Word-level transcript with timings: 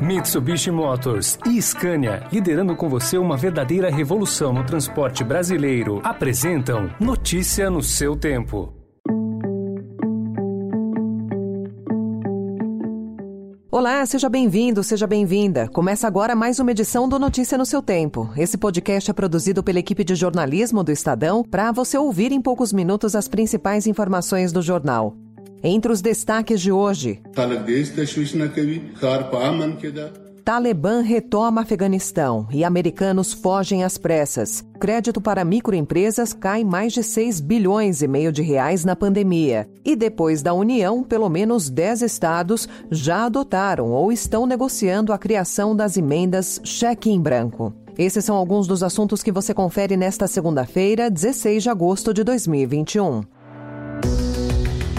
Mitsubishi 0.00 0.70
Motors 0.70 1.38
e 1.46 1.60
Scania, 1.60 2.26
liderando 2.32 2.74
com 2.74 2.88
você 2.88 3.16
uma 3.16 3.36
verdadeira 3.36 3.90
revolução 3.90 4.52
no 4.52 4.64
transporte 4.64 5.22
brasileiro, 5.22 6.00
apresentam 6.02 6.90
Notícia 6.98 7.70
no 7.70 7.82
seu 7.82 8.16
tempo. 8.16 8.72
Olá, 13.70 14.04
seja 14.06 14.28
bem-vindo, 14.28 14.82
seja 14.84 15.06
bem-vinda. 15.06 15.68
Começa 15.68 16.06
agora 16.06 16.36
mais 16.36 16.58
uma 16.58 16.70
edição 16.70 17.08
do 17.08 17.18
Notícia 17.18 17.58
no 17.58 17.66
seu 17.66 17.82
tempo. 17.82 18.30
Esse 18.36 18.56
podcast 18.56 19.10
é 19.10 19.14
produzido 19.14 19.62
pela 19.62 19.80
equipe 19.80 20.04
de 20.04 20.14
jornalismo 20.14 20.84
do 20.84 20.92
Estadão 20.92 21.42
para 21.42 21.72
você 21.72 21.98
ouvir 21.98 22.30
em 22.30 22.40
poucos 22.40 22.72
minutos 22.72 23.16
as 23.16 23.26
principais 23.26 23.86
informações 23.86 24.52
do 24.52 24.62
jornal. 24.62 25.16
Entre 25.66 25.90
os 25.90 26.02
destaques 26.02 26.60
de 26.60 26.70
hoje. 26.70 27.22
Talibã 30.44 31.00
retoma 31.00 31.62
Afeganistão 31.62 32.46
e 32.50 32.62
americanos 32.62 33.32
fogem 33.32 33.82
às 33.82 33.96
pressas. 33.96 34.62
Crédito 34.78 35.22
para 35.22 35.42
microempresas 35.42 36.34
cai 36.34 36.64
mais 36.64 36.92
de 36.92 37.02
6 37.02 37.40
bilhões 37.40 38.02
e 38.02 38.06
meio 38.06 38.30
de 38.30 38.42
reais 38.42 38.84
na 38.84 38.94
pandemia. 38.94 39.66
E 39.82 39.96
depois 39.96 40.42
da 40.42 40.52
União, 40.52 41.02
pelo 41.02 41.30
menos 41.30 41.70
10 41.70 42.02
estados 42.02 42.68
já 42.90 43.24
adotaram 43.24 43.90
ou 43.90 44.12
estão 44.12 44.44
negociando 44.44 45.14
a 45.14 45.18
criação 45.18 45.74
das 45.74 45.96
emendas 45.96 46.60
cheque 46.62 47.10
em 47.10 47.18
branco. 47.18 47.72
Esses 47.96 48.22
são 48.22 48.36
alguns 48.36 48.66
dos 48.66 48.82
assuntos 48.82 49.22
que 49.22 49.32
você 49.32 49.54
confere 49.54 49.96
nesta 49.96 50.26
segunda-feira, 50.26 51.08
16 51.10 51.62
de 51.62 51.70
agosto 51.70 52.12
de 52.12 52.22
2021. 52.22 53.22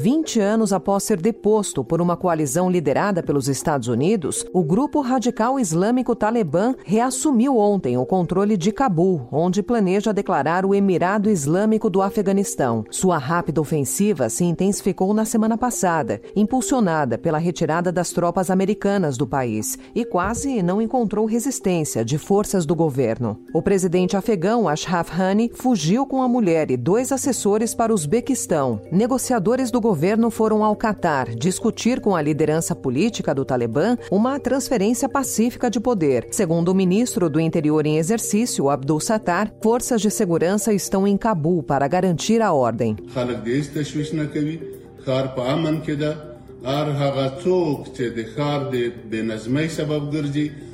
20 0.00 0.38
anos 0.38 0.72
após 0.72 1.02
ser 1.02 1.20
deposto 1.20 1.82
por 1.82 2.00
uma 2.00 2.16
coalizão 2.16 2.70
liderada 2.70 3.20
pelos 3.20 3.48
Estados 3.48 3.88
Unidos, 3.88 4.46
o 4.52 4.62
grupo 4.62 5.00
radical 5.00 5.58
islâmico 5.58 6.14
Talibã 6.14 6.72
reassumiu 6.84 7.58
ontem 7.58 7.98
o 7.98 8.06
controle 8.06 8.56
de 8.56 8.70
Cabul, 8.70 9.26
onde 9.32 9.60
planeja 9.60 10.12
declarar 10.12 10.64
o 10.64 10.72
Emirado 10.72 11.28
Islâmico 11.28 11.90
do 11.90 12.00
Afeganistão. 12.00 12.84
Sua 12.92 13.18
rápida 13.18 13.60
ofensiva 13.60 14.28
se 14.28 14.44
intensificou 14.44 15.12
na 15.12 15.24
semana 15.24 15.58
passada, 15.58 16.20
impulsionada 16.36 17.18
pela 17.18 17.38
retirada 17.38 17.90
das 17.90 18.12
tropas 18.12 18.50
americanas 18.50 19.16
do 19.16 19.26
país, 19.26 19.76
e 19.96 20.04
quase 20.04 20.62
não 20.62 20.80
encontrou 20.80 21.26
resistência 21.26 22.04
de 22.04 22.18
forças 22.18 22.64
do 22.64 22.76
governo. 22.76 23.40
O 23.52 23.60
presidente 23.60 24.16
afegão 24.16 24.68
Ashraf 24.68 25.10
Ghani 25.10 25.50
fugiu 25.52 26.06
com 26.06 26.22
a 26.22 26.28
mulher 26.28 26.70
e 26.70 26.76
dois 26.76 27.10
assessores 27.10 27.74
para 27.74 27.90
o 27.90 27.96
Uzbequistão. 27.96 28.80
Negociadores 28.92 29.72
do 29.72 29.87
governo 29.88 30.30
foram 30.30 30.62
ao 30.62 30.76
Catar 30.76 31.34
discutir 31.34 31.98
com 31.98 32.14
a 32.14 32.20
liderança 32.20 32.76
política 32.76 33.34
do 33.34 33.42
Talibã 33.42 33.96
uma 34.10 34.38
transferência 34.38 35.08
pacífica 35.08 35.70
de 35.70 35.80
poder. 35.80 36.28
Segundo 36.30 36.68
o 36.68 36.74
ministro 36.74 37.30
do 37.30 37.40
Interior 37.40 37.86
em 37.86 37.96
exercício, 37.96 38.68
Abdul 38.68 39.00
Sattar, 39.00 39.50
forças 39.62 40.02
de 40.02 40.10
segurança 40.10 40.74
estão 40.74 41.06
em 41.06 41.16
Cabul 41.16 41.62
para 41.62 41.88
garantir 41.88 42.42
a 42.42 42.52
ordem. 42.52 42.96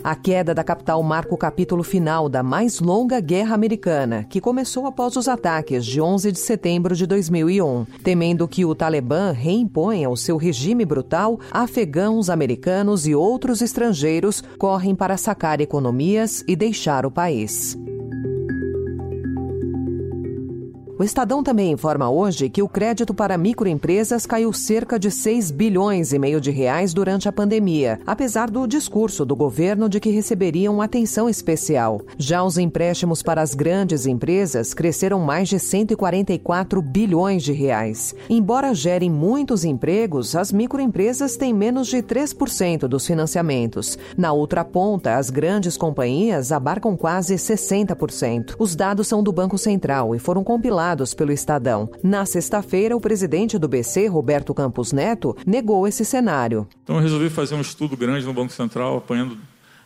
A 0.03 0.15
queda 0.17 0.55
da 0.55 0.65
capital 0.65 1.03
marca 1.03 1.35
o 1.35 1.39
capítulo 1.39 1.83
final 1.83 2.29
da 2.29 2.43
mais 2.43 2.81
longa 2.81 3.21
guerra 3.21 3.55
americana, 3.55 4.25
que 4.25 4.41
começou 4.41 4.87
após 4.87 5.15
os 5.17 5.29
ataques 5.29 5.85
de 5.85 6.01
11 6.01 6.33
de 6.33 6.39
setembro 6.39 6.97
de 6.97 7.07
2001. 7.07 7.85
Temendo 8.03 8.49
que 8.49 8.65
o 8.65 8.75
Talibã 8.75 9.33
reimponha 9.33 10.09
o 10.09 10.17
seu 10.17 10.37
regime 10.37 10.85
brutal, 10.85 11.39
afegãos, 11.51 12.31
americanos 12.31 13.07
e 13.07 13.15
outros 13.15 13.61
estrangeiros 13.61 14.43
correm 14.59 14.95
para 14.95 15.17
sacar 15.19 15.61
economias 15.61 16.43
e 16.49 16.57
deixar 16.57 17.05
o 17.05 17.11
país. 17.11 17.77
O 20.97 21.03
Estadão 21.03 21.43
também 21.43 21.73
informa 21.73 22.09
hoje 22.09 22.49
que 22.49 22.63
o 22.63 22.69
crédito 22.69 23.13
para 23.13 23.37
microempresas 23.37 24.27
caiu 24.27 24.53
cerca 24.53 24.97
de 24.97 25.11
6 25.11 25.51
bilhões 25.51 26.13
e 26.13 26.21
meio 26.21 26.41
de 26.41 26.53
reais 26.53 26.95
durante 26.95 27.29
a 27.29 27.33
pandemia, 27.33 27.99
apesar 28.07 28.49
do 28.49 28.65
discurso 28.65 29.25
do 29.25 29.35
governo 29.35 29.89
de 29.89 29.99
que 29.99 30.11
receberiam 30.11 30.81
atenção 30.81 31.29
especial. 31.29 32.01
Já 32.17 32.45
os 32.45 32.59
empréstimos 32.59 33.25
para 33.25 33.43
as 33.43 33.55
grandes 33.55 34.07
empresas 34.07 34.73
cresceram 34.73 35.19
mais 35.19 35.49
de 35.49 35.59
144 35.59 36.81
bilhões 36.81 37.43
de 37.43 37.53
reais. 37.53 38.15
Embora 38.31 38.73
gerem 38.73 39.11
muitos 39.11 39.65
empregos, 39.65 40.37
as 40.37 40.53
microempresas 40.53 41.37
têm 41.37 41.53
menos 41.53 41.89
de 41.89 42.05
3% 42.05 42.87
dos 42.87 43.05
financiamentos. 43.05 43.99
Na 44.17 44.33
outra 44.33 44.65
ponta, 44.65 45.17
as 45.17 45.29
grandes 45.29 45.77
companhias 45.77 46.53
abarcam 46.53 46.97
quase 46.97 47.35
60%. 47.35 48.55
Os 48.61 48.77
dados 48.77 49.09
são 49.09 49.25
do 49.25 49.33
Banco 49.33 49.59
Central 49.59 50.15
e 50.15 50.21
foram 50.21 50.45
compilados 50.45 50.84
pelo 51.17 51.33
Estadão. 51.33 51.91
Na 52.03 52.27
sexta-feira, 52.27 52.95
o 52.95 53.01
presidente 53.01 53.59
do 53.59 53.67
BC, 53.67 54.07
Roberto 54.07 54.53
Campos 54.53 54.93
Neto, 54.93 55.35
negou 55.47 55.89
esse 55.89 56.05
cenário. 56.05 56.69
Então 56.83 56.97
eu 56.97 57.03
resolvi 57.03 57.31
fazer 57.31 57.55
um 57.55 57.61
estudo 57.63 57.97
grande 57.97 58.27
no 58.27 58.35
Banco 58.35 58.53
Central, 58.53 58.99
apanhando, 58.99 59.39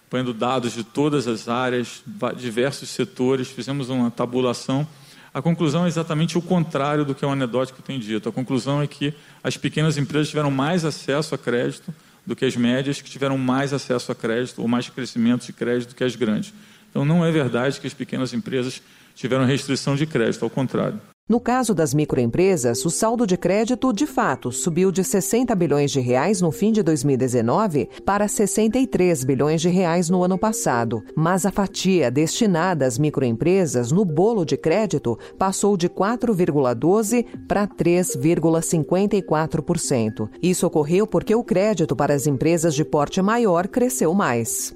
apanhando 0.08 0.34
dados 0.34 0.72
de 0.72 0.82
todas 0.82 1.28
as 1.28 1.48
áreas, 1.48 2.02
diversos 2.36 2.88
setores, 2.88 3.46
fizemos 3.48 3.90
uma 3.90 4.10
tabulação. 4.10 4.84
A 5.32 5.40
conclusão 5.40 5.84
é 5.84 5.88
exatamente 5.88 6.36
o 6.36 6.42
contrário 6.42 7.04
do 7.04 7.14
que 7.14 7.24
o 7.24 7.30
anedótico 7.30 7.80
tem 7.80 8.00
dito. 8.00 8.28
A 8.28 8.32
conclusão 8.32 8.82
é 8.82 8.86
que 8.88 9.14
as 9.42 9.56
pequenas 9.56 9.96
empresas 9.96 10.28
tiveram 10.28 10.50
mais 10.50 10.84
acesso 10.84 11.32
a 11.32 11.38
crédito 11.38 11.94
do 12.26 12.34
que 12.34 12.44
as 12.44 12.56
médias, 12.56 13.00
que 13.00 13.08
tiveram 13.08 13.38
mais 13.38 13.72
acesso 13.72 14.10
a 14.10 14.16
crédito 14.16 14.60
ou 14.60 14.66
mais 14.66 14.88
crescimento 14.88 15.46
de 15.46 15.52
crédito 15.52 15.90
do 15.90 15.94
que 15.94 16.02
as 16.02 16.16
grandes. 16.16 16.52
Então 16.90 17.04
não 17.04 17.24
é 17.24 17.30
verdade 17.30 17.80
que 17.80 17.86
as 17.86 17.94
pequenas 17.94 18.32
empresas 18.34 18.82
tiveram 19.18 19.44
restrição 19.44 19.96
de 19.96 20.06
crédito, 20.06 20.44
ao 20.44 20.50
contrário. 20.50 21.00
No 21.28 21.38
caso 21.38 21.74
das 21.74 21.92
microempresas, 21.92 22.82
o 22.86 22.90
saldo 22.90 23.26
de 23.26 23.36
crédito, 23.36 23.92
de 23.92 24.06
fato, 24.06 24.50
subiu 24.50 24.90
de 24.90 25.04
60 25.04 25.54
bilhões 25.54 25.90
de 25.90 26.00
reais 26.00 26.40
no 26.40 26.50
fim 26.50 26.72
de 26.72 26.82
2019 26.82 27.90
para 28.06 28.26
63 28.26 29.24
bilhões 29.24 29.60
de 29.60 29.68
reais 29.68 30.08
no 30.08 30.24
ano 30.24 30.38
passado. 30.38 31.04
Mas 31.14 31.44
a 31.44 31.50
fatia 31.50 32.10
destinada 32.10 32.86
às 32.86 32.96
microempresas 32.96 33.92
no 33.92 34.06
bolo 34.06 34.46
de 34.46 34.56
crédito 34.56 35.18
passou 35.36 35.76
de 35.76 35.90
4,12 35.90 37.26
para 37.46 37.66
3,54%. 37.66 40.30
Isso 40.42 40.66
ocorreu 40.66 41.06
porque 41.06 41.34
o 41.34 41.44
crédito 41.44 41.94
para 41.94 42.14
as 42.14 42.26
empresas 42.26 42.74
de 42.74 42.86
porte 42.86 43.20
maior 43.20 43.68
cresceu 43.68 44.14
mais. 44.14 44.74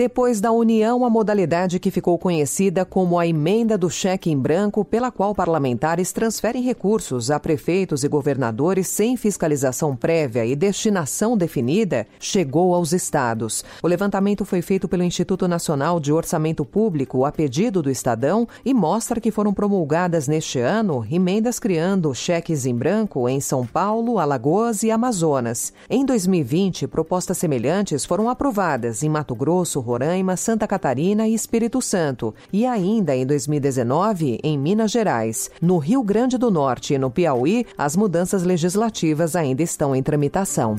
Depois 0.00 0.40
da 0.40 0.50
união, 0.50 1.04
a 1.04 1.10
modalidade 1.10 1.78
que 1.78 1.90
ficou 1.90 2.18
conhecida 2.18 2.86
como 2.86 3.18
a 3.18 3.26
emenda 3.26 3.76
do 3.76 3.90
cheque 3.90 4.30
em 4.30 4.38
branco, 4.38 4.82
pela 4.82 5.10
qual 5.10 5.34
parlamentares 5.34 6.10
transferem 6.10 6.62
recursos 6.62 7.30
a 7.30 7.38
prefeitos 7.38 8.02
e 8.02 8.08
governadores 8.08 8.88
sem 8.88 9.14
fiscalização 9.14 9.94
prévia 9.94 10.46
e 10.46 10.56
destinação 10.56 11.36
definida, 11.36 12.06
chegou 12.18 12.74
aos 12.74 12.94
estados. 12.94 13.62
O 13.82 13.86
levantamento 13.86 14.42
foi 14.42 14.62
feito 14.62 14.88
pelo 14.88 15.02
Instituto 15.02 15.46
Nacional 15.46 16.00
de 16.00 16.10
Orçamento 16.10 16.64
Público 16.64 17.26
a 17.26 17.30
pedido 17.30 17.82
do 17.82 17.90
Estadão 17.90 18.48
e 18.64 18.72
mostra 18.72 19.20
que 19.20 19.30
foram 19.30 19.52
promulgadas 19.52 20.26
neste 20.26 20.58
ano 20.58 21.06
emendas 21.10 21.58
criando 21.58 22.14
cheques 22.14 22.64
em 22.64 22.74
branco 22.74 23.28
em 23.28 23.38
São 23.38 23.66
Paulo, 23.66 24.18
Alagoas 24.18 24.82
e 24.82 24.90
Amazonas. 24.90 25.74
Em 25.90 26.06
2020, 26.06 26.86
propostas 26.86 27.36
semelhantes 27.36 28.06
foram 28.06 28.30
aprovadas 28.30 29.02
em 29.02 29.08
Mato 29.10 29.34
Grosso, 29.34 29.89
Roraima, 29.90 30.36
Santa 30.36 30.68
Catarina 30.68 31.26
e 31.26 31.34
Espírito 31.34 31.82
Santo, 31.82 32.32
e 32.52 32.64
ainda 32.64 33.16
em 33.16 33.26
2019 33.26 34.38
em 34.42 34.56
Minas 34.56 34.92
Gerais. 34.92 35.50
No 35.60 35.78
Rio 35.78 36.02
Grande 36.02 36.38
do 36.38 36.48
Norte 36.48 36.94
e 36.94 36.98
no 36.98 37.10
Piauí, 37.10 37.66
as 37.76 37.96
mudanças 37.96 38.44
legislativas 38.44 39.34
ainda 39.34 39.62
estão 39.64 39.94
em 39.94 40.02
tramitação. 40.02 40.76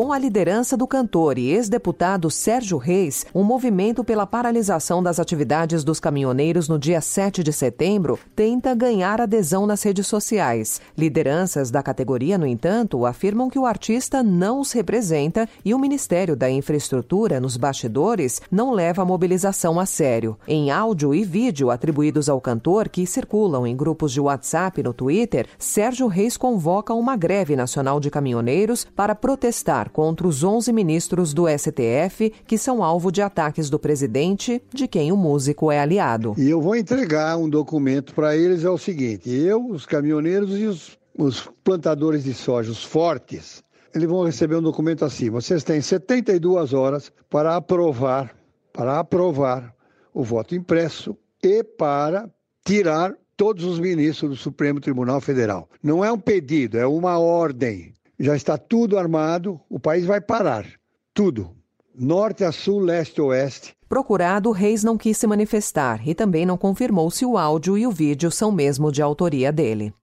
Com 0.00 0.14
a 0.14 0.18
liderança 0.18 0.78
do 0.78 0.86
cantor 0.86 1.36
e 1.36 1.50
ex-deputado 1.50 2.30
Sérgio 2.30 2.78
Reis, 2.78 3.26
um 3.34 3.44
movimento 3.44 4.02
pela 4.02 4.26
paralisação 4.26 5.02
das 5.02 5.20
atividades 5.20 5.84
dos 5.84 6.00
caminhoneiros 6.00 6.70
no 6.70 6.78
dia 6.78 7.02
7 7.02 7.42
de 7.42 7.52
setembro 7.52 8.18
tenta 8.34 8.74
ganhar 8.74 9.20
adesão 9.20 9.66
nas 9.66 9.82
redes 9.82 10.06
sociais. 10.06 10.80
Lideranças 10.96 11.70
da 11.70 11.82
categoria, 11.82 12.38
no 12.38 12.46
entanto, 12.46 13.04
afirmam 13.04 13.50
que 13.50 13.58
o 13.58 13.66
artista 13.66 14.22
não 14.22 14.60
os 14.60 14.72
representa 14.72 15.46
e 15.62 15.74
o 15.74 15.78
Ministério 15.78 16.34
da 16.34 16.50
Infraestrutura, 16.50 17.38
nos 17.38 17.58
bastidores, 17.58 18.40
não 18.50 18.72
leva 18.72 19.02
a 19.02 19.04
mobilização 19.04 19.78
a 19.78 19.84
sério. 19.84 20.34
Em 20.48 20.70
áudio 20.70 21.14
e 21.14 21.22
vídeo 21.24 21.70
atribuídos 21.70 22.30
ao 22.30 22.40
cantor, 22.40 22.88
que 22.88 23.06
circulam 23.06 23.66
em 23.66 23.76
grupos 23.76 24.12
de 24.12 24.20
WhatsApp 24.22 24.80
e 24.80 24.82
no 24.82 24.94
Twitter, 24.94 25.46
Sérgio 25.58 26.06
Reis 26.06 26.38
convoca 26.38 26.94
uma 26.94 27.18
greve 27.18 27.54
nacional 27.54 28.00
de 28.00 28.10
caminhoneiros 28.10 28.86
para 28.96 29.14
protestar 29.14 29.89
contra 29.90 30.26
os 30.26 30.42
11 30.42 30.72
ministros 30.72 31.34
do 31.34 31.46
STF 31.48 32.32
que 32.46 32.56
são 32.56 32.82
alvo 32.82 33.10
de 33.10 33.20
ataques 33.20 33.68
do 33.68 33.78
presidente, 33.78 34.62
de 34.72 34.86
quem 34.86 35.12
o 35.12 35.16
músico 35.16 35.70
é 35.70 35.80
aliado. 35.80 36.34
E 36.38 36.48
eu 36.48 36.60
vou 36.60 36.76
entregar 36.76 37.36
um 37.36 37.48
documento 37.48 38.14
para 38.14 38.36
eles: 38.36 38.64
é 38.64 38.70
o 38.70 38.78
seguinte, 38.78 39.30
eu, 39.30 39.66
os 39.68 39.86
caminhoneiros 39.86 40.58
e 40.58 40.64
os, 40.64 40.98
os 41.16 41.50
plantadores 41.64 42.24
de 42.24 42.34
soja, 42.34 42.70
os 42.70 42.84
fortes, 42.84 43.62
eles 43.94 44.08
vão 44.08 44.24
receber 44.24 44.56
um 44.56 44.62
documento 44.62 45.04
assim: 45.04 45.30
vocês 45.30 45.64
têm 45.64 45.80
72 45.80 46.72
horas 46.72 47.12
para 47.28 47.56
aprovar, 47.56 48.34
para 48.72 49.00
aprovar 49.00 49.74
o 50.14 50.22
voto 50.22 50.54
impresso 50.54 51.16
e 51.42 51.62
para 51.64 52.28
tirar 52.64 53.14
todos 53.36 53.64
os 53.64 53.78
ministros 53.78 54.30
do 54.30 54.36
Supremo 54.36 54.80
Tribunal 54.80 55.20
Federal. 55.20 55.68
Não 55.82 56.04
é 56.04 56.12
um 56.12 56.18
pedido, 56.18 56.78
é 56.78 56.86
uma 56.86 57.18
ordem. 57.18 57.94
Já 58.22 58.36
está 58.36 58.58
tudo 58.58 58.98
armado, 58.98 59.58
o 59.66 59.80
país 59.80 60.04
vai 60.04 60.20
parar. 60.20 60.66
Tudo. 61.14 61.52
Norte 61.98 62.44
a 62.44 62.52
sul, 62.52 62.78
leste 62.78 63.18
a 63.18 63.24
oeste. 63.24 63.72
Procurado, 63.88 64.50
Reis 64.50 64.84
não 64.84 64.98
quis 64.98 65.16
se 65.16 65.26
manifestar 65.26 66.06
e 66.06 66.14
também 66.14 66.44
não 66.44 66.58
confirmou 66.58 67.10
se 67.10 67.24
o 67.24 67.38
áudio 67.38 67.78
e 67.78 67.86
o 67.86 67.90
vídeo 67.90 68.30
são 68.30 68.52
mesmo 68.52 68.92
de 68.92 69.00
autoria 69.00 69.50
dele. 69.50 69.94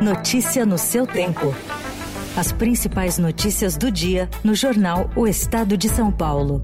Notícia 0.00 0.64
no 0.64 0.78
seu 0.78 1.04
tempo. 1.04 1.52
As 2.36 2.52
principais 2.52 3.18
notícias 3.18 3.76
do 3.76 3.90
dia 3.90 4.30
no 4.44 4.54
jornal 4.54 5.10
O 5.16 5.26
Estado 5.26 5.76
de 5.76 5.88
São 5.88 6.12
Paulo. 6.12 6.62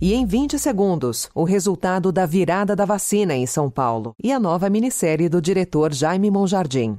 E 0.00 0.14
em 0.14 0.26
20 0.26 0.58
segundos, 0.58 1.30
o 1.32 1.44
resultado 1.44 2.10
da 2.10 2.26
virada 2.26 2.74
da 2.74 2.84
vacina 2.84 3.36
em 3.36 3.46
São 3.46 3.70
Paulo 3.70 4.16
e 4.20 4.32
a 4.32 4.40
nova 4.40 4.68
minissérie 4.68 5.28
do 5.28 5.40
diretor 5.40 5.92
Jaime 5.92 6.28
Monjardim. 6.28 6.98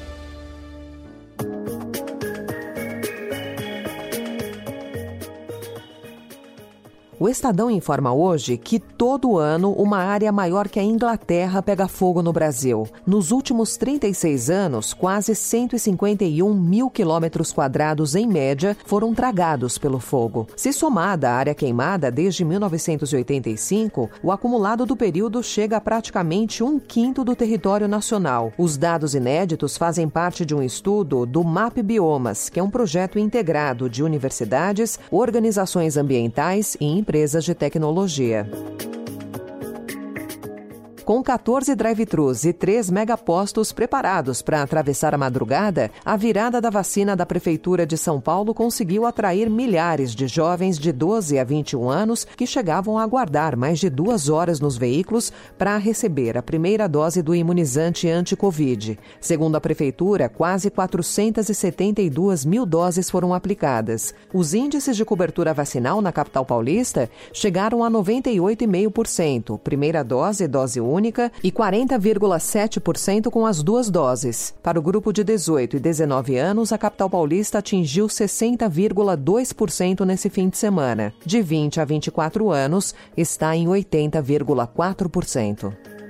O 7.21 7.29
Estadão 7.29 7.69
informa 7.69 8.11
hoje 8.11 8.57
que 8.57 8.79
todo 8.79 9.37
ano 9.37 9.73
uma 9.73 9.99
área 9.99 10.31
maior 10.31 10.67
que 10.67 10.79
a 10.79 10.83
Inglaterra 10.83 11.61
pega 11.61 11.87
fogo 11.87 12.23
no 12.23 12.33
Brasil. 12.33 12.87
Nos 13.05 13.29
últimos 13.29 13.77
36 13.77 14.49
anos, 14.49 14.91
quase 14.91 15.35
151 15.35 16.51
mil 16.51 16.89
quilômetros 16.89 17.53
quadrados 17.53 18.15
em 18.15 18.25
média 18.25 18.75
foram 18.87 19.13
tragados 19.13 19.77
pelo 19.77 19.99
fogo. 19.99 20.47
Se 20.55 20.73
somada 20.73 21.29
a 21.29 21.35
área 21.35 21.53
queimada 21.53 22.09
desde 22.09 22.43
1985, 22.43 24.09
o 24.23 24.31
acumulado 24.31 24.83
do 24.83 24.97
período 24.97 25.43
chega 25.43 25.77
a 25.77 25.81
praticamente 25.81 26.63
um 26.63 26.79
quinto 26.79 27.23
do 27.23 27.35
território 27.35 27.87
nacional. 27.87 28.51
Os 28.57 28.77
dados 28.77 29.13
inéditos 29.13 29.77
fazem 29.77 30.09
parte 30.09 30.43
de 30.43 30.55
um 30.55 30.63
estudo 30.63 31.27
do 31.27 31.43
MAP 31.43 31.83
Biomas, 31.83 32.49
que 32.49 32.59
é 32.59 32.63
um 32.63 32.71
projeto 32.71 33.19
integrado 33.19 33.87
de 33.87 34.01
universidades, 34.01 34.97
organizações 35.11 35.97
ambientais 35.97 36.75
e 36.81 36.85
empresas 36.85 37.10
empresas 37.11 37.43
de 37.43 37.53
tecnologia. 37.53 38.47
Com 41.11 41.21
14 41.21 41.75
drive-thrus 41.75 42.45
e 42.45 42.53
3 42.53 42.89
megapostos 42.89 43.73
preparados 43.73 44.41
para 44.41 44.61
atravessar 44.61 45.13
a 45.13 45.17
madrugada, 45.17 45.91
a 46.05 46.15
virada 46.15 46.61
da 46.61 46.69
vacina 46.69 47.17
da 47.17 47.25
Prefeitura 47.25 47.85
de 47.85 47.97
São 47.97 48.21
Paulo 48.21 48.53
conseguiu 48.53 49.05
atrair 49.05 49.49
milhares 49.49 50.15
de 50.15 50.25
jovens 50.25 50.79
de 50.79 50.93
12 50.93 51.37
a 51.37 51.43
21 51.43 51.89
anos 51.89 52.23
que 52.23 52.47
chegavam 52.47 52.97
a 52.97 53.03
aguardar 53.03 53.57
mais 53.57 53.77
de 53.77 53.89
duas 53.89 54.29
horas 54.29 54.61
nos 54.61 54.77
veículos 54.77 55.33
para 55.57 55.75
receber 55.75 56.37
a 56.37 56.41
primeira 56.41 56.87
dose 56.87 57.21
do 57.21 57.35
imunizante 57.35 58.07
anti-Covid. 58.07 58.97
Segundo 59.19 59.57
a 59.57 59.59
Prefeitura, 59.59 60.29
quase 60.29 60.69
472 60.69 62.45
mil 62.45 62.65
doses 62.65 63.09
foram 63.09 63.33
aplicadas. 63.33 64.15
Os 64.33 64.53
índices 64.53 64.95
de 64.95 65.03
cobertura 65.03 65.53
vacinal 65.53 66.01
na 66.01 66.13
capital 66.13 66.45
paulista 66.45 67.09
chegaram 67.33 67.83
a 67.83 67.91
98,5%, 67.91 69.59
primeira 69.59 70.05
dose, 70.05 70.47
dose 70.47 70.79
única 70.79 71.00
única 71.01 71.31
e 71.43 71.51
40,7% 71.51 73.31
com 73.31 73.47
as 73.47 73.63
duas 73.63 73.89
doses. 73.89 74.53
Para 74.61 74.77
o 74.77 74.81
grupo 74.81 75.11
de 75.11 75.23
18 75.23 75.77
e 75.77 75.79
19 75.79 76.37
anos, 76.37 76.71
a 76.71 76.77
capital 76.77 77.09
paulista 77.09 77.57
atingiu 77.57 78.05
60,2% 78.05 80.05
nesse 80.05 80.29
fim 80.29 80.47
de 80.47 80.59
semana. 80.59 81.11
De 81.25 81.41
20 81.41 81.81
a 81.81 81.85
24 81.85 82.51
anos, 82.51 82.93
está 83.17 83.55
em 83.55 83.65
80,4%. 83.65 86.00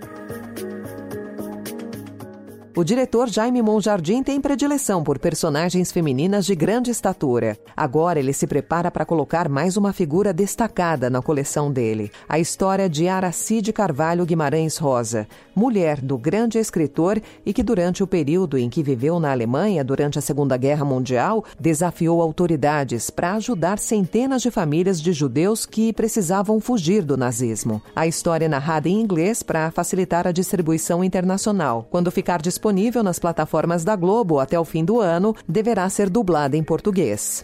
O 2.73 2.85
diretor 2.85 3.27
Jaime 3.27 3.62
Monjardim 3.62 4.23
tem 4.23 4.39
predileção 4.39 5.03
por 5.03 5.19
personagens 5.19 5.91
femininas 5.91 6.45
de 6.45 6.56
grande 6.56 6.89
estatura. 6.89 7.57
Agora 7.75 8.18
ele 8.18 8.31
se 8.31 8.47
prepara 8.47 8.89
para 8.89 9.03
colocar 9.03 9.50
mais 9.50 9.75
uma 9.75 9.91
figura 9.91 10.31
destacada 10.31 11.09
na 11.09 11.21
coleção 11.21 11.69
dele. 11.69 12.09
A 12.29 12.39
história 12.39 12.89
de 12.89 13.09
Aracide 13.09 13.73
Carvalho 13.73 14.25
Guimarães 14.25 14.77
Rosa, 14.77 15.27
mulher 15.53 16.00
do 16.00 16.18
grande 16.18 16.59
escritor 16.59 17.21
e 17.45 17.51
que 17.51 17.62
durante 17.62 18.03
o 18.03 18.07
período 18.07 18.57
em 18.57 18.69
que 18.69 18.81
viveu 18.81 19.19
na 19.19 19.31
Alemanha 19.31 19.83
durante 19.83 20.17
a 20.17 20.21
Segunda 20.21 20.56
Guerra 20.56 20.85
Mundial, 20.85 21.44
desafiou 21.59 22.21
autoridades 22.21 23.09
para 23.09 23.33
ajudar 23.33 23.79
centenas 23.79 24.41
de 24.41 24.50
famílias 24.50 25.01
de 25.01 25.12
judeus 25.12 25.65
que 25.65 25.91
precisavam 25.91 26.62
fugir 26.62 27.03
do 27.03 27.17
nazismo. 27.17 27.81
A 27.94 28.07
história 28.07 28.45
é 28.45 28.50
narrada 28.50 28.88
em 28.88 29.01
inglês 29.01 29.44
para 29.44 29.71
facilitar 29.71 30.25
a 30.25 30.31
distribuição 30.31 31.03
internacional. 31.03 31.85
Quando 31.91 32.09
ficar 32.09 32.41
disponível 32.41 32.60
disponível 32.61 33.01
nas 33.01 33.17
plataformas 33.17 33.83
da 33.83 33.95
Globo 33.95 34.39
até 34.39 34.59
o 34.59 34.63
fim 34.63 34.85
do 34.85 34.99
ano, 34.99 35.35
deverá 35.47 35.89
ser 35.89 36.11
dublada 36.11 36.55
em 36.55 36.63
português. 36.63 37.43